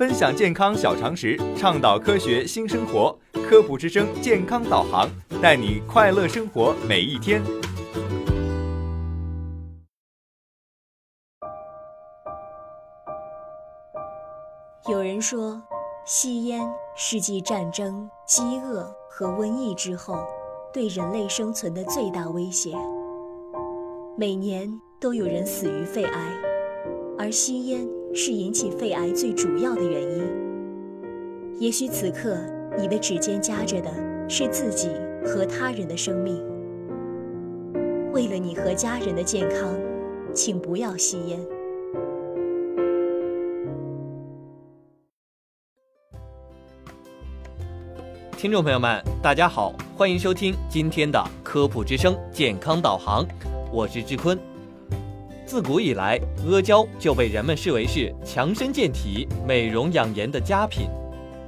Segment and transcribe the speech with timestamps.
[0.00, 3.14] 分享健康小常识，倡导科学新生活。
[3.46, 5.06] 科普之声健康导航，
[5.42, 7.42] 带你快乐生活每一天。
[14.88, 15.60] 有人说，
[16.06, 20.16] 吸烟是继战争、饥饿和瘟疫之后，
[20.72, 22.74] 对人类生存的最大威胁。
[24.16, 24.66] 每年
[24.98, 26.32] 都有人死于肺癌，
[27.22, 30.24] 而吸烟是引起肺癌最主要的原因。
[31.58, 32.34] 也许此刻
[32.78, 33.90] 你的指尖夹着的
[34.26, 34.88] 是自己
[35.22, 36.42] 和他人的生命。
[38.10, 39.78] 为了你和家人的健康，
[40.32, 41.38] 请不要吸烟。
[48.34, 53.26] 听众朋友们，大家好，欢迎收听今天的科普之声健康导航。
[53.70, 54.49] 我是志坤。
[55.50, 56.16] 自古以来，
[56.48, 60.88] 阿胶就被人们视为是强身健体、美容养颜的佳品。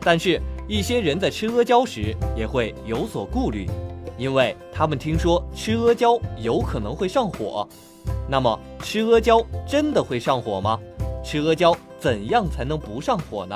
[0.00, 3.64] 但是，一些人在吃阿胶时也会有所顾虑，
[4.18, 7.64] 因为他们听说吃阿胶有可能会上火。
[8.28, 10.80] 那么，吃阿胶真的会上火吗？
[11.22, 13.54] 吃阿胶怎样才能不上火呢？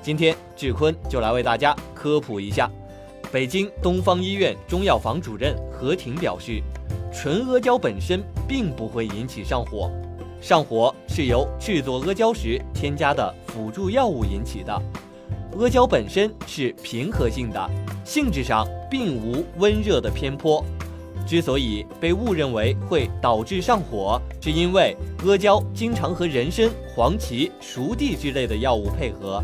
[0.00, 2.70] 今天，志坤就来为大家科普一下。
[3.30, 6.62] 北京东方医院中药房主任何婷表示。
[7.12, 9.90] 纯阿胶本身并不会引起上火，
[10.40, 14.82] 上火是由制作阿胶时添加的辅助药物引起的。
[15.58, 17.70] 阿胶本身是平和性的，
[18.04, 20.64] 性质上并无温热的偏颇。
[21.26, 29.42] 之所以被误认为会导致上火，是因为阿胶经常和人参、黄芪、熟地之类的药物配合。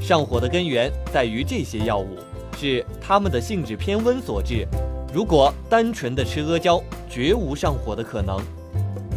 [0.00, 2.16] 上火的根源在于这些药物
[2.56, 4.66] 是它们的性质偏温所致。
[5.12, 8.38] 如果单纯的吃阿胶，绝无上火的可能。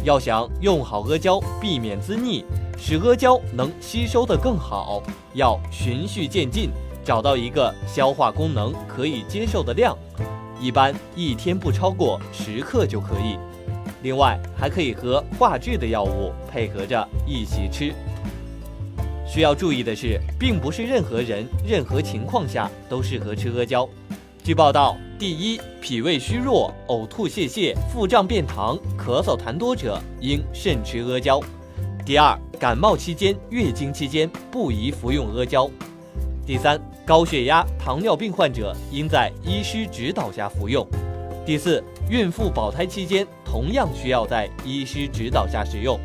[0.02, 2.44] 要想用好阿胶，避免滋腻，
[2.76, 5.00] 使阿胶能吸收的更好，
[5.34, 6.70] 要循序渐进，
[7.04, 9.96] 找到一个消化功能可以接受的量，
[10.60, 13.38] 一般一天不超过十克就可以。
[14.02, 17.94] 另外，还可以和化质的药物配合着一起吃。
[19.24, 23.88] 需要注意的是，并不是任何人、任何情况下都适合吃阿胶。
[24.44, 31.40] 据报道，第一，脾胃虚弱、呕吐泄泻、腹胀便溏、咳嗽痰多者应慎吃阿胶；
[32.04, 35.66] 第二，感冒期间、月经期间不宜服用阿胶；
[36.46, 40.84] 第三，高血压、糖尿病患者应在医师指导下服用；
[41.46, 45.98] 第四，孕妇保胎期间同样需要在医师指导下使用；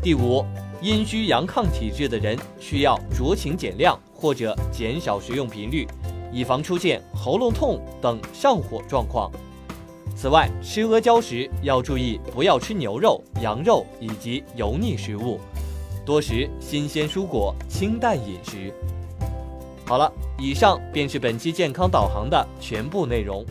[0.00, 0.42] 第五，
[0.80, 5.86] 阴虚阳亢体质的人需要酌情减量或者减少食用频率。
[6.34, 9.30] 以防出现喉咙痛等上火状况。
[10.16, 15.38] 此外，吃阿胶时要注意不要吃牛肉、羊肉以及油腻食物，
[16.04, 18.72] 多食新鲜蔬果，清淡饮食。
[19.86, 23.46] 好了，以上便是本期健康导航的全部内容。